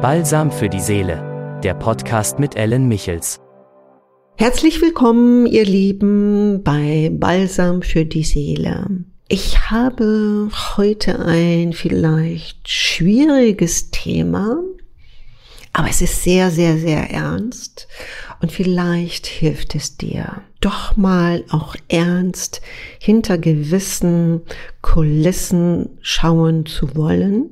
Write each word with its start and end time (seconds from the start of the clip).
Balsam 0.00 0.52
für 0.52 0.68
die 0.68 0.78
Seele, 0.78 1.60
der 1.64 1.74
Podcast 1.74 2.38
mit 2.38 2.54
Ellen 2.54 2.86
Michels. 2.86 3.40
Herzlich 4.36 4.80
willkommen, 4.80 5.44
ihr 5.44 5.64
Lieben, 5.64 6.62
bei 6.62 7.10
Balsam 7.12 7.82
für 7.82 8.04
die 8.04 8.22
Seele. 8.22 8.86
Ich 9.26 9.72
habe 9.72 10.50
heute 10.76 11.18
ein 11.18 11.72
vielleicht 11.72 12.68
schwieriges 12.68 13.90
Thema, 13.90 14.62
aber 15.72 15.88
es 15.90 16.00
ist 16.00 16.22
sehr, 16.22 16.52
sehr, 16.52 16.78
sehr 16.78 17.10
ernst 17.10 17.88
und 18.40 18.52
vielleicht 18.52 19.26
hilft 19.26 19.74
es 19.74 19.96
dir, 19.96 20.42
doch 20.60 20.96
mal 20.96 21.44
auch 21.50 21.74
ernst 21.88 22.62
hinter 23.00 23.36
gewissen 23.36 24.42
Kulissen 24.80 25.98
schauen 26.02 26.66
zu 26.66 26.94
wollen 26.94 27.50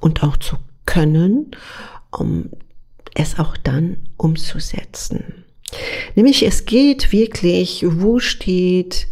und 0.00 0.22
auch 0.22 0.38
zu 0.38 0.56
können, 0.86 1.52
um 2.10 2.50
es 3.14 3.38
auch 3.38 3.56
dann 3.56 3.98
umzusetzen. 4.16 5.44
Nämlich 6.14 6.44
es 6.44 6.64
geht 6.64 7.12
wirklich, 7.12 7.84
wo 7.88 8.18
steht 8.18 9.08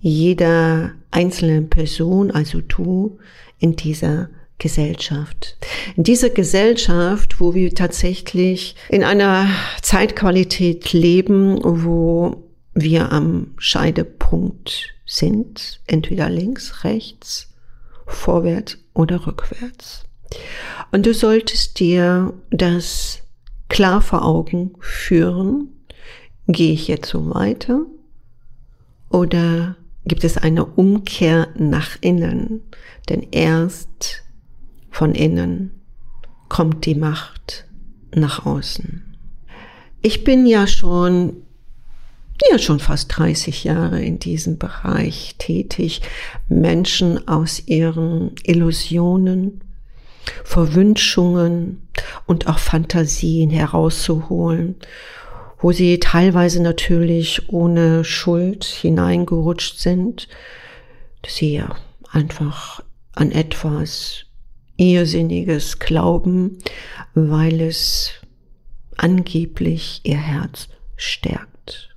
jeder 0.00 0.92
einzelne 1.10 1.62
Person, 1.62 2.30
also 2.30 2.60
du, 2.60 3.18
in 3.58 3.76
dieser 3.76 4.28
Gesellschaft. 4.58 5.56
In 5.96 6.04
dieser 6.04 6.30
Gesellschaft, 6.30 7.40
wo 7.40 7.54
wir 7.54 7.74
tatsächlich 7.74 8.76
in 8.88 9.04
einer 9.04 9.48
Zeitqualität 9.82 10.92
leben, 10.92 11.58
wo 11.62 12.44
wir 12.74 13.12
am 13.12 13.54
Scheidepunkt 13.58 14.94
sind, 15.04 15.80
entweder 15.86 16.30
links, 16.30 16.84
rechts, 16.84 17.50
vorwärts 18.06 18.78
oder 18.94 19.26
rückwärts. 19.26 20.04
Und 20.90 21.06
du 21.06 21.14
solltest 21.14 21.78
dir 21.80 22.34
das 22.50 23.22
klar 23.68 24.02
vor 24.02 24.24
Augen 24.24 24.74
führen. 24.80 25.68
Gehe 26.46 26.72
ich 26.72 26.88
jetzt 26.88 27.08
so 27.08 27.30
weiter? 27.34 27.86
Oder 29.08 29.76
gibt 30.04 30.24
es 30.24 30.36
eine 30.36 30.64
Umkehr 30.64 31.48
nach 31.56 31.96
innen? 32.00 32.62
Denn 33.08 33.26
erst 33.30 34.24
von 34.90 35.14
innen 35.14 35.82
kommt 36.48 36.84
die 36.84 36.94
Macht 36.94 37.66
nach 38.14 38.44
außen. 38.44 39.02
Ich 40.02 40.24
bin 40.24 40.46
ja 40.46 40.66
schon 40.66 41.36
ja 42.50 42.58
schon 42.58 42.80
fast 42.80 43.16
30 43.16 43.64
Jahre 43.64 44.02
in 44.02 44.18
diesem 44.18 44.58
Bereich 44.58 45.36
tätig, 45.38 46.02
Menschen 46.48 47.28
aus 47.28 47.66
ihren 47.66 48.32
Illusionen, 48.42 49.62
Verwünschungen 50.44 51.88
und 52.26 52.46
auch 52.46 52.58
Fantasien 52.58 53.50
herauszuholen, 53.50 54.76
wo 55.58 55.72
sie 55.72 56.00
teilweise 56.00 56.62
natürlich 56.62 57.48
ohne 57.48 58.04
Schuld 58.04 58.64
hineingerutscht 58.64 59.78
sind, 59.78 60.28
dass 61.22 61.36
sie 61.36 61.54
ja 61.54 61.76
einfach 62.10 62.82
an 63.12 63.30
etwas 63.30 64.24
Irrsinniges 64.76 65.78
glauben, 65.78 66.58
weil 67.14 67.60
es 67.60 68.12
angeblich 68.96 70.00
ihr 70.04 70.18
Herz 70.18 70.68
stärkt. 70.96 71.94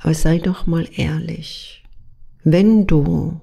Aber 0.00 0.14
sei 0.14 0.38
doch 0.38 0.66
mal 0.66 0.88
ehrlich, 0.94 1.84
wenn 2.44 2.86
du 2.86 3.40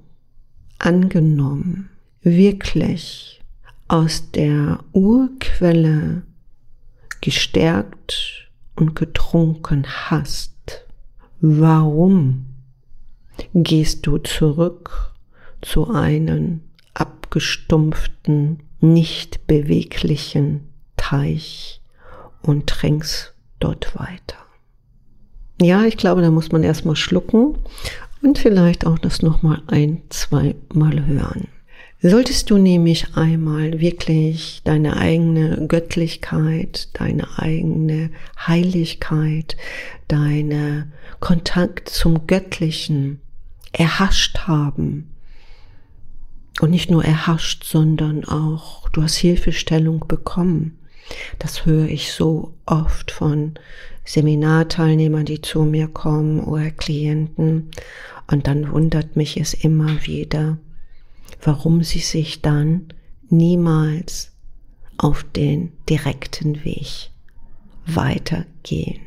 angenommen 0.79 1.89
wirklich 2.23 3.41
aus 3.87 4.31
der 4.31 4.79
Urquelle 4.93 6.23
gestärkt 7.21 8.49
und 8.75 8.95
getrunken 8.95 9.85
hast, 9.87 10.85
warum 11.41 12.45
gehst 13.53 14.05
du 14.07 14.17
zurück 14.17 15.13
zu 15.61 15.89
einem 15.91 16.61
abgestumpften, 16.93 18.63
nicht 18.79 19.47
beweglichen 19.47 20.67
Teich 20.97 21.81
und 22.41 22.67
trinkst 22.67 23.33
dort 23.59 23.97
weiter? 23.97 24.37
Ja, 25.61 25.85
ich 25.85 25.97
glaube, 25.97 26.21
da 26.21 26.31
muss 26.31 26.51
man 26.51 26.63
erstmal 26.63 26.95
schlucken 26.95 27.57
und 28.21 28.37
vielleicht 28.37 28.85
auch 28.85 28.97
das 28.97 29.21
nochmal 29.21 29.61
ein, 29.67 30.01
zwei 30.09 30.55
Mal 30.73 31.05
hören. 31.05 31.47
Solltest 32.05 32.49
du 32.49 32.57
nämlich 32.57 33.15
einmal 33.15 33.79
wirklich 33.79 34.61
deine 34.65 34.97
eigene 34.97 35.67
Göttlichkeit, 35.67 36.89
deine 36.99 37.39
eigene 37.39 38.09
Heiligkeit, 38.45 39.55
deine 40.09 40.91
Kontakt 41.21 41.87
zum 41.87 42.27
Göttlichen 42.27 43.21
erhascht 43.71 44.39
haben, 44.39 45.13
und 46.59 46.69
nicht 46.69 46.91
nur 46.91 47.03
erhascht, 47.03 47.63
sondern 47.63 48.25
auch 48.25 48.87
du 48.89 49.01
hast 49.01 49.15
Hilfestellung 49.15 50.05
bekommen. 50.07 50.77
Das 51.39 51.65
höre 51.65 51.87
ich 51.87 52.11
so 52.11 52.53
oft 52.65 53.11
von 53.11 53.55
Seminarteilnehmern, 54.05 55.25
die 55.25 55.41
zu 55.41 55.63
mir 55.63 55.87
kommen 55.87 56.39
oder 56.41 56.69
Klienten. 56.71 57.71
Und 58.29 58.47
dann 58.47 58.71
wundert 58.71 59.15
mich 59.15 59.37
es 59.37 59.53
immer 59.53 60.05
wieder, 60.05 60.57
warum 61.41 61.83
sie 61.83 61.99
sich 61.99 62.41
dann 62.41 62.87
niemals 63.29 64.31
auf 64.97 65.23
den 65.35 65.71
direkten 65.89 66.63
Weg 66.63 67.09
weitergehen. 67.85 69.01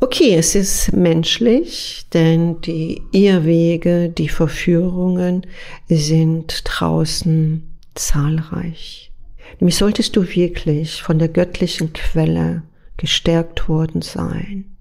Okay, 0.00 0.36
es 0.36 0.54
ist 0.54 0.92
menschlich, 0.92 2.06
denn 2.12 2.60
die 2.60 3.02
Irrwege, 3.10 4.08
die 4.08 4.28
Verführungen 4.28 5.44
sind 5.88 6.62
draußen 6.64 7.64
zahlreich. 7.96 9.10
Nämlich 9.58 9.76
solltest 9.76 10.14
du 10.14 10.22
wirklich 10.28 11.02
von 11.02 11.18
der 11.18 11.28
göttlichen 11.28 11.92
Quelle 11.92 12.62
gestärkt 12.96 13.68
worden 13.68 14.02
sein, 14.02 14.76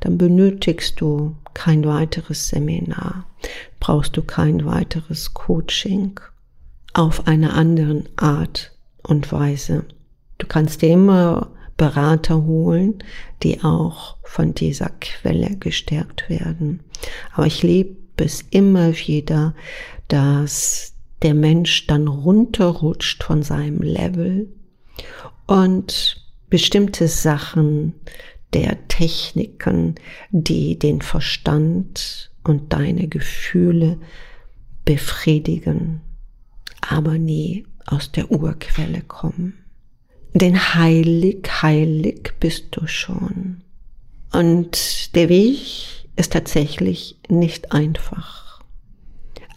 dann 0.00 0.18
benötigst 0.18 1.00
du 1.00 1.36
kein 1.54 1.84
weiteres 1.84 2.48
Seminar, 2.48 3.26
brauchst 3.80 4.16
du 4.16 4.22
kein 4.22 4.64
weiteres 4.64 5.34
Coaching 5.34 6.20
auf 6.94 7.26
einer 7.26 7.54
anderen 7.54 8.08
Art 8.16 8.72
und 9.02 9.32
Weise. 9.32 9.84
Du 10.38 10.46
kannst 10.46 10.82
dir 10.82 10.90
immer 10.90 11.50
Berater 11.76 12.44
holen, 12.44 13.02
die 13.42 13.62
auch 13.62 14.16
von 14.22 14.54
dieser 14.54 14.90
Quelle 15.00 15.56
gestärkt 15.56 16.28
werden. 16.28 16.80
Aber 17.32 17.46
ich 17.46 17.62
liebe 17.62 17.96
es 18.16 18.42
immer 18.50 18.92
wieder, 18.92 19.54
dass 20.08 20.94
der 21.22 21.34
Mensch 21.34 21.86
dann 21.86 22.08
runterrutscht 22.08 23.22
von 23.22 23.42
seinem 23.42 23.80
Level 23.80 24.48
und 25.46 26.22
bestimmte 26.50 27.08
Sachen 27.08 27.94
der 28.54 28.88
Techniken, 28.88 29.94
die 30.30 30.78
den 30.78 31.00
Verstand 31.00 32.30
und 32.44 32.72
deine 32.72 33.08
Gefühle 33.08 33.98
befriedigen, 34.84 36.00
aber 36.80 37.18
nie 37.18 37.66
aus 37.86 38.12
der 38.12 38.30
Urquelle 38.30 39.02
kommen. 39.02 39.54
Denn 40.34 40.74
heilig, 40.74 41.46
heilig 41.62 42.32
bist 42.40 42.68
du 42.72 42.86
schon. 42.86 43.62
Und 44.32 45.14
der 45.14 45.28
Weg 45.28 46.08
ist 46.16 46.32
tatsächlich 46.32 47.18
nicht 47.28 47.72
einfach. 47.72 48.62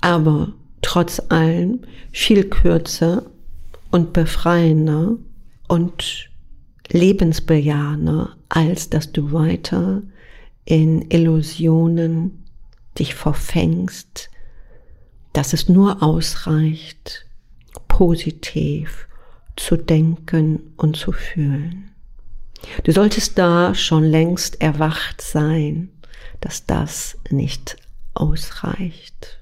Aber 0.02 0.54
trotz 0.82 1.22
allem 1.30 1.80
viel 2.12 2.50
kürzer 2.50 3.26
und 3.92 4.14
befreiender 4.14 5.18
und 5.68 6.30
lebensbejahender, 6.91 8.36
als 8.55 8.90
dass 8.90 9.11
du 9.11 9.34
weiter 9.34 10.02
in 10.63 11.11
Illusionen 11.11 12.46
dich 12.97 13.13
verfängst, 13.13 14.29
dass 15.34 15.52
es 15.52 15.67
nur 15.67 16.02
ausreicht, 16.02 17.25
positiv 17.90 19.09
zu 19.57 19.75
denken 19.75 20.72
und 20.78 20.96
zu 20.96 21.11
fühlen. 21.11 21.91
Du 22.85 22.93
solltest 22.93 23.37
da 23.37 23.75
schon 23.75 24.05
längst 24.05 24.61
erwacht 24.61 25.22
sein, 25.22 25.90
dass 26.40 26.66
das 26.66 27.17
nicht 27.29 27.75
ausreicht. 28.13 29.41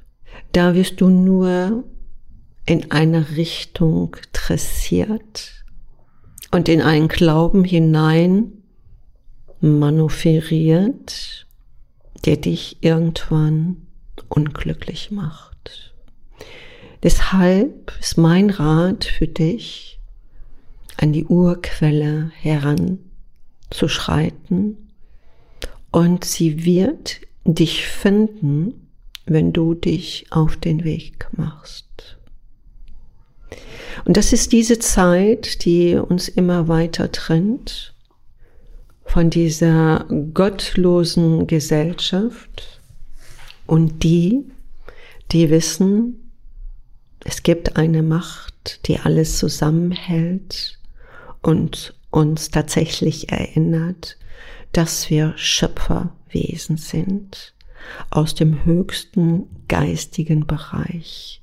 Da 0.54 0.74
wirst 0.74 1.02
du 1.02 1.10
nur 1.10 1.84
in 2.66 2.90
eine 2.92 3.30
Richtung 3.36 4.18
dressiert 4.34 5.64
und 6.50 6.68
in 6.68 6.82
einen 6.82 7.10
Glauben 7.10 7.64
hinein 7.64 8.63
manövriert, 9.64 11.48
der 12.26 12.38
dich 12.38 12.78
irgendwann 12.82 13.88
unglücklich 14.28 15.10
macht. 15.10 15.94
Deshalb 17.02 17.94
ist 18.00 18.18
mein 18.18 18.50
Rat 18.50 19.06
für 19.06 19.28
dich, 19.28 20.02
an 20.98 21.14
die 21.14 21.24
Urquelle 21.26 22.32
heranzuschreiten 22.36 24.90
und 25.92 26.26
sie 26.26 26.66
wird 26.66 27.22
dich 27.46 27.88
finden, 27.88 28.90
wenn 29.26 29.54
du 29.54 29.76
dich 29.76 30.26
auf 30.30 30.58
den 30.58 30.84
Weg 30.84 31.30
machst. 31.32 32.18
Und 34.04 34.18
das 34.18 34.34
ist 34.34 34.52
diese 34.52 34.80
Zeit, 34.80 35.64
die 35.64 35.96
uns 35.96 36.28
immer 36.28 36.68
weiter 36.68 37.14
trennt 37.14 37.93
von 39.06 39.30
dieser 39.30 40.06
gottlosen 40.34 41.48
Gesellschaft 41.48 42.82
und 43.68 44.04
die, 44.04 44.46
die 45.32 45.50
wissen, 45.50 46.32
es 47.24 47.44
gibt 47.44 47.78
eine 47.78 48.04
Macht, 48.04 48.88
die 48.88 49.00
alles 49.00 49.38
zusammenhält 49.38 50.80
und 51.42 51.96
uns 52.12 52.52
tatsächlich 52.52 53.32
erinnert, 53.32 54.18
dass 54.72 55.10
wir 55.10 55.34
Schöpferwesen 55.38 56.78
sind 56.78 57.54
aus 58.10 58.36
dem 58.36 58.66
höchsten 58.66 59.48
geistigen 59.68 60.48
Bereich 60.48 61.42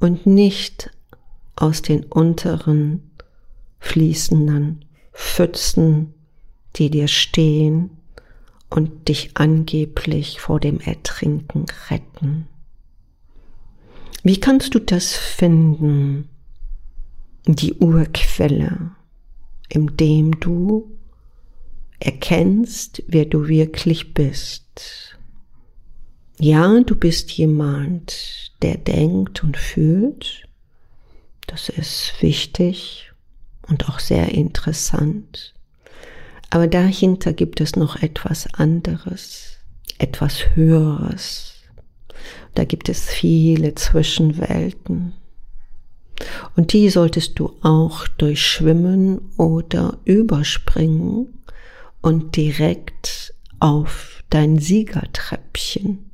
und 0.00 0.26
nicht 0.26 0.90
aus 1.56 1.82
den 1.82 2.04
unteren 2.04 3.10
fließenden 3.78 4.84
Pfützen, 5.12 6.14
die 6.76 6.90
dir 6.90 7.08
stehen 7.08 7.90
und 8.70 9.08
dich 9.08 9.36
angeblich 9.36 10.40
vor 10.40 10.60
dem 10.60 10.80
Ertrinken 10.80 11.66
retten. 11.90 12.48
Wie 14.22 14.40
kannst 14.40 14.74
du 14.74 14.78
das 14.78 15.14
finden, 15.14 16.28
die 17.46 17.74
Urquelle, 17.74 18.92
indem 19.68 20.38
du 20.38 20.90
erkennst, 21.98 23.02
wer 23.08 23.24
du 23.24 23.48
wirklich 23.48 24.14
bist? 24.14 25.18
Ja, 26.38 26.80
du 26.80 26.94
bist 26.94 27.30
jemand, 27.32 28.52
der 28.62 28.76
denkt 28.76 29.44
und 29.44 29.56
fühlt. 29.56 30.48
Das 31.46 31.68
ist 31.68 32.14
wichtig 32.20 33.12
und 33.68 33.88
auch 33.88 33.98
sehr 33.98 34.30
interessant. 34.32 35.54
Aber 36.52 36.66
dahinter 36.66 37.32
gibt 37.32 37.62
es 37.62 37.76
noch 37.76 38.02
etwas 38.02 38.46
anderes, 38.52 39.56
etwas 39.96 40.54
Höheres. 40.54 41.54
Da 42.54 42.64
gibt 42.64 42.90
es 42.90 43.06
viele 43.06 43.74
Zwischenwelten. 43.74 45.14
Und 46.54 46.74
die 46.74 46.90
solltest 46.90 47.38
du 47.38 47.54
auch 47.62 48.06
durchschwimmen 48.06 49.32
oder 49.38 49.96
überspringen 50.04 51.42
und 52.02 52.36
direkt 52.36 53.34
auf 53.58 54.22
dein 54.28 54.58
Siegertreppchen 54.58 56.10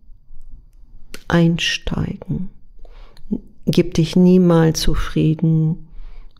einsteigen. 1.27 2.51
Gib 3.67 3.95
dich 3.95 4.15
niemals 4.15 4.83
zufrieden, 4.83 5.89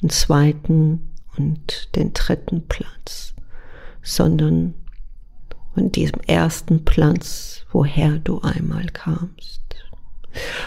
einen 0.01 0.11
zweiten 0.11 1.11
und 1.37 1.97
den 1.97 2.13
dritten 2.13 2.69
Platz, 2.69 3.35
sondern 4.09 4.75
an 5.75 5.93
diesem 5.93 6.21
ersten 6.27 6.85
Platz, 6.85 7.67
woher 7.71 8.19
du 8.19 8.41
einmal 8.41 8.87
kamst. 8.87 9.61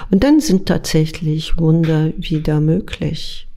Und 0.09 0.23
dann 0.23 0.39
sind 0.39 0.67
tatsächlich 0.67 1.57
Wunder 1.57 2.11
wieder 2.17 2.59
möglich. 2.59 3.47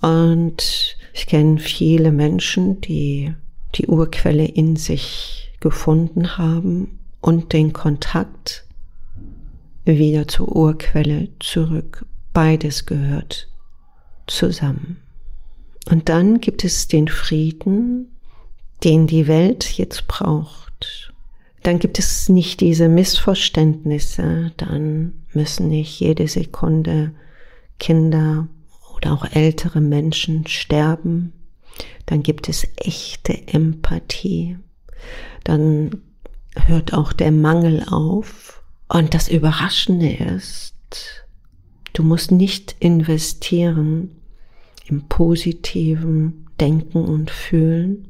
Und 0.00 0.96
ich 1.12 1.26
kenne 1.26 1.58
viele 1.58 2.12
Menschen, 2.12 2.80
die 2.80 3.34
die 3.74 3.86
Urquelle 3.86 4.46
in 4.46 4.76
sich 4.76 5.52
gefunden 5.60 6.38
haben 6.38 6.98
und 7.20 7.52
den 7.52 7.72
Kontakt 7.72 8.64
wieder 9.84 10.26
zur 10.26 10.54
Urquelle 10.54 11.28
zurück. 11.40 12.04
Beides 12.32 12.86
gehört 12.86 13.48
zusammen. 14.26 14.98
Und 15.90 16.08
dann 16.08 16.40
gibt 16.40 16.64
es 16.64 16.88
den 16.88 17.08
Frieden, 17.08 18.17
den 18.84 19.06
die 19.06 19.26
Welt 19.26 19.78
jetzt 19.78 20.06
braucht. 20.08 21.12
Dann 21.62 21.78
gibt 21.78 21.98
es 21.98 22.28
nicht 22.28 22.60
diese 22.60 22.88
Missverständnisse, 22.88 24.52
dann 24.56 25.14
müssen 25.32 25.68
nicht 25.68 26.00
jede 26.00 26.28
Sekunde 26.28 27.12
Kinder 27.78 28.48
oder 28.96 29.12
auch 29.12 29.24
ältere 29.32 29.80
Menschen 29.80 30.46
sterben. 30.46 31.32
Dann 32.06 32.22
gibt 32.22 32.48
es 32.48 32.66
echte 32.76 33.48
Empathie. 33.48 34.56
Dann 35.44 36.02
hört 36.66 36.94
auch 36.94 37.12
der 37.12 37.32
Mangel 37.32 37.84
auf 37.88 38.62
und 38.88 39.14
das 39.14 39.28
Überraschende 39.28 40.10
ist, 40.10 40.74
du 41.92 42.02
musst 42.02 42.30
nicht 42.30 42.76
investieren 42.80 44.16
im 44.86 45.06
positiven 45.08 46.46
Denken 46.58 47.04
und 47.04 47.30
Fühlen, 47.30 48.08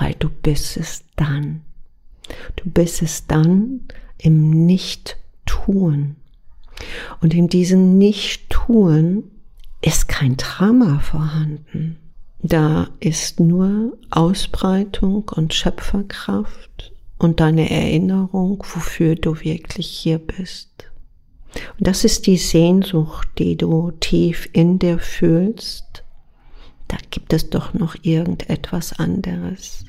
weil 0.00 0.14
du 0.18 0.28
bist 0.28 0.76
es 0.76 1.04
dann. 1.14 1.60
Du 2.56 2.68
bist 2.68 3.02
es 3.02 3.26
dann 3.26 3.82
im 4.18 4.66
Nicht-Tun. 4.66 6.16
Und 7.20 7.34
in 7.34 7.48
diesem 7.48 7.98
Nicht-Tun 7.98 9.24
ist 9.82 10.08
kein 10.08 10.36
Drama 10.36 11.00
vorhanden. 11.00 11.98
Da 12.42 12.88
ist 13.00 13.38
nur 13.38 13.98
Ausbreitung 14.10 15.28
und 15.28 15.52
Schöpferkraft 15.52 16.92
und 17.18 17.40
deine 17.40 17.70
Erinnerung, 17.70 18.64
wofür 18.74 19.14
du 19.14 19.40
wirklich 19.40 19.86
hier 19.86 20.18
bist. 20.18 20.70
Und 21.78 21.86
das 21.86 22.04
ist 22.04 22.26
die 22.26 22.38
Sehnsucht, 22.38 23.28
die 23.38 23.56
du 23.56 23.90
tief 23.90 24.48
in 24.54 24.78
dir 24.78 24.98
fühlst. 24.98 26.04
Da 26.88 26.96
gibt 27.10 27.34
es 27.34 27.50
doch 27.50 27.74
noch 27.74 27.94
irgendetwas 28.02 28.98
anderes. 28.98 29.84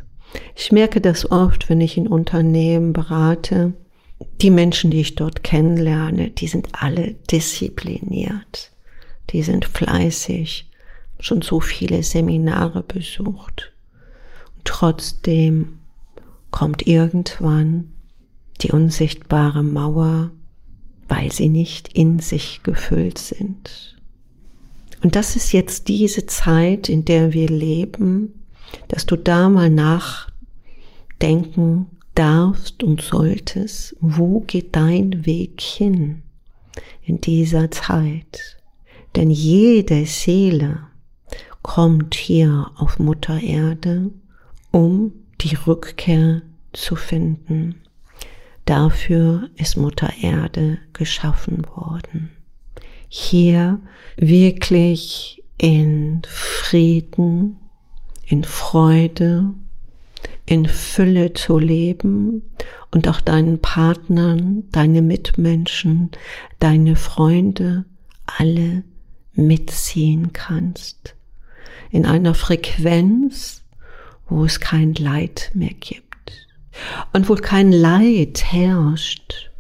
Ich 0.56 0.72
merke 0.72 1.02
das 1.02 1.30
oft, 1.32 1.70
wenn 1.70 1.82
ich 1.82 1.98
in 1.98 2.08
Unternehmen 2.08 2.94
berate. 2.94 3.74
Die 4.42 4.52
Menschen, 4.52 4.92
die 4.92 5.02
ich 5.02 5.16
dort 5.16 5.44
kennenlerne, 5.44 6.30
die 6.30 6.48
sind 6.48 6.70
alle 6.74 7.16
diszipliniert. 7.30 8.72
Die 9.32 9.44
sind 9.44 9.66
fleißig, 9.66 10.70
schon 11.20 11.42
so 11.42 11.60
viele 11.60 12.04
Seminare 12.04 12.84
besucht. 12.84 13.72
Und 14.56 14.66
trotzdem 14.66 15.80
kommt 16.52 16.86
irgendwann 16.86 17.92
die 18.62 18.72
unsichtbare 18.72 19.64
Mauer, 19.64 20.32
weil 21.08 21.32
sie 21.32 21.50
nicht 21.50 21.94
in 21.94 22.20
sich 22.20 22.62
gefüllt 22.64 23.18
sind. 23.18 23.98
Und 25.04 25.16
das 25.16 25.36
ist 25.36 25.52
jetzt 25.52 25.88
diese 25.88 26.28
Zeit, 26.28 26.88
in 26.88 27.06
der 27.06 27.34
wir 27.34 27.48
leben, 27.48 28.41
dass 28.88 29.06
du 29.06 29.16
da 29.16 29.50
mal 29.50 29.70
nachdenken 29.70 31.88
darfst 32.16 32.84
und 32.84 33.02
solltest, 33.02 33.96
wo 34.00 34.42
geht 34.42 34.76
dein 34.76 35.26
Weg 35.26 35.62
hin 35.62 36.24
in 37.04 37.22
dieser 37.22 37.72
Zeit? 37.72 38.58
Denn 39.16 39.30
jede 39.30 40.06
Seele 40.06 40.80
kommt 41.62 42.16
hier 42.16 42.72
auf 42.76 43.00
Mutter 43.00 43.40
Erde, 43.40 44.12
um 44.72 45.14
die 45.42 45.56
Rückkehr 45.56 46.42
zu 46.74 46.96
finden. 46.96 47.76
Dafür 48.66 49.50
ist 49.56 49.78
Mutter 49.78 50.12
Erde 50.22 50.80
geschaffen 50.94 51.66
worden. 51.76 52.30
Hier 53.10 53.80
wirklich 54.18 55.44
in 55.58 56.22
Frieden, 56.28 57.58
in 58.32 58.46
Freude, 58.46 59.54
in 60.46 60.66
Fülle 60.66 61.34
zu 61.34 61.60
leben 61.60 62.44
und 62.90 63.10
auch 63.10 63.20
deinen 63.20 63.60
Partnern, 63.60 64.64
deine 64.72 65.02
Mitmenschen, 65.02 66.12
deine 66.60 66.96
Freunde 66.96 67.84
alle 68.26 68.84
mitziehen 69.34 70.32
kannst. 70.32 71.16
In 71.90 72.06
einer 72.06 72.34
Frequenz, 72.34 73.64
wo 74.30 74.46
es 74.46 74.62
kein 74.62 74.94
Leid 74.94 75.52
mehr 75.54 75.74
gibt. 75.78 76.06
Und 77.12 77.28
wo 77.28 77.36
kein 77.36 77.74
Leid 77.74 78.46
herrscht, 78.46 79.52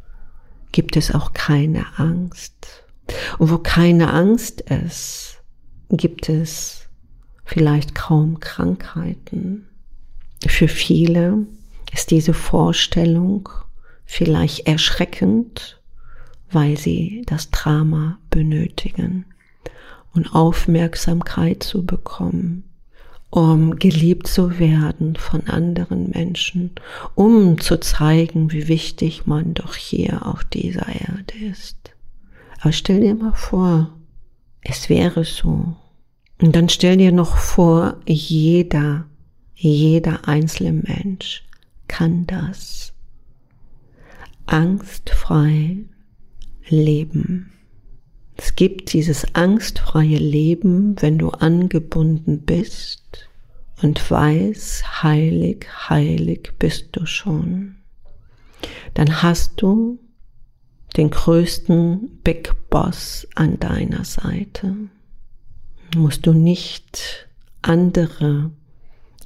gibt 0.72 0.96
es 0.96 1.14
auch 1.14 1.34
keine 1.34 1.86
Angst. 1.98 2.86
Und 3.38 3.52
wo 3.52 3.58
keine 3.58 4.14
Angst 4.14 4.62
ist, 4.62 5.42
gibt 5.90 6.30
es 6.30 6.88
vielleicht 7.44 7.96
kaum 7.96 8.40
Krankheiten. 8.40 9.68
Für 10.48 10.68
viele 10.68 11.46
ist 11.94 12.12
diese 12.12 12.34
Vorstellung 12.34 13.50
vielleicht 14.06 14.68
erschreckend, 14.68 15.82
weil 16.52 16.78
sie 16.78 17.24
das 17.28 17.50
Drama 17.52 18.18
benötigen. 18.30 19.26
und 20.14 20.34
Aufmerksamkeit 20.36 21.64
zu 21.64 21.86
bekommen, 21.86 22.64
um 23.30 23.78
geliebt 23.78 24.28
zu 24.28 24.60
werden 24.60 25.16
von 25.16 25.48
anderen 25.48 26.10
Menschen, 26.10 26.72
um 27.16 27.60
zu 27.60 27.80
zeigen, 27.80 28.52
wie 28.52 28.68
wichtig 28.68 29.26
man 29.26 29.54
doch 29.54 29.76
hier 29.76 30.26
auf 30.26 30.44
dieser 30.44 30.88
Erde 30.88 31.34
ist. 31.50 31.78
Aber 32.60 32.74
stell 32.74 33.00
dir 33.00 33.16
mal 33.16 33.34
vor, 33.34 33.90
es 34.62 34.90
wäre 34.90 35.24
so. 35.24 35.76
Und 36.42 36.56
dann 36.56 36.70
stell 36.70 36.98
dir 36.98 37.12
noch 37.12 37.38
vor, 37.38 37.98
jeder, 38.08 39.06
jeder 39.56 40.28
einzelne 40.28 40.74
Mensch 40.74 41.44
kann 41.88 42.26
das. 42.26 42.94
Angstfrei 44.48 45.78
leben. 46.68 47.54
Es 48.38 48.56
gibt 48.56 48.94
dieses 48.94 49.36
angstfreie 49.36 50.18
Leben, 50.18 51.00
wenn 51.00 51.20
du 51.20 51.30
angebunden 51.30 52.42
bist 52.42 53.30
und 53.84 54.10
weiß, 54.10 55.04
heilig, 55.04 55.68
heilig 55.90 56.54
bist 56.58 56.88
du 56.94 57.06
schon. 57.06 57.76
Dann 58.96 59.22
hast 59.22 59.62
du 59.62 60.00
den 60.98 61.12
größten 61.12 62.20
Big 62.24 62.52
Boss 62.72 63.28
an 63.36 63.60
deiner 63.60 64.06
Seite. 64.06 64.76
Musst 65.96 66.26
du 66.26 66.34
nicht 66.34 67.28
andere 67.62 68.52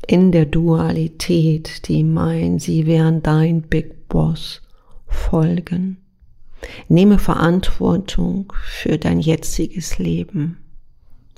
in 0.08 0.32
der 0.32 0.46
Dualität, 0.46 1.88
die 1.88 2.04
meinen, 2.04 2.60
sie 2.60 2.86
wären 2.86 3.22
dein 3.24 3.62
Big 3.62 4.08
Boss, 4.08 4.62
folgen. 5.08 5.98
Nehme 6.88 7.20
Verantwortung 7.20 8.52
für 8.64 8.98
dein 8.98 9.20
jetziges 9.20 10.00
Leben. 10.00 10.58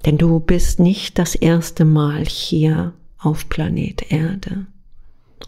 Denn 0.05 0.17
du 0.17 0.39
bist 0.39 0.79
nicht 0.79 1.17
das 1.19 1.35
erste 1.35 1.85
Mal 1.85 2.25
hier 2.25 2.93
auf 3.17 3.49
Planet 3.49 4.11
Erde. 4.11 4.67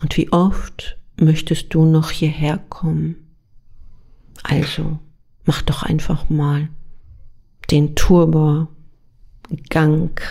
Und 0.02 0.18
wie 0.18 0.32
oft 0.32 0.98
möchtest 1.18 1.74
du 1.74 1.86
noch 1.86 2.12
hierher 2.12 2.58
kommen? 2.70 3.16
Also, 4.44 5.00
mach 5.46 5.62
doch 5.62 5.84
einfach 5.84 6.30
mal 6.30 6.70
den 7.72 7.96
Turbo-Gang 9.50 10.22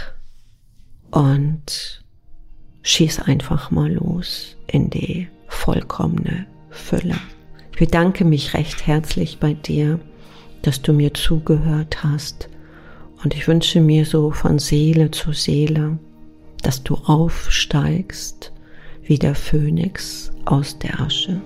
und 1.10 2.02
schieß 2.82 3.20
einfach 3.20 3.70
mal 3.70 3.92
los 3.92 4.56
in 4.66 4.90
die 4.90 5.28
vollkommene 5.48 6.46
Fülle. 6.70 7.16
Ich 7.72 7.78
bedanke 7.78 8.24
mich 8.24 8.54
recht 8.54 8.86
herzlich 8.86 9.38
bei 9.38 9.54
dir, 9.54 9.98
dass 10.62 10.82
du 10.82 10.92
mir 10.92 11.14
zugehört 11.14 12.02
hast 12.02 12.48
und 13.22 13.34
ich 13.34 13.48
wünsche 13.48 13.80
mir 13.80 14.04
so 14.04 14.30
von 14.30 14.58
Seele 14.58 15.10
zu 15.10 15.32
Seele, 15.32 15.98
dass 16.62 16.82
du 16.82 16.94
aufsteigst 16.94 18.52
wie 19.02 19.18
der 19.18 19.34
Phönix 19.34 20.32
aus 20.44 20.78
der 20.78 21.00
Asche. 21.00 21.40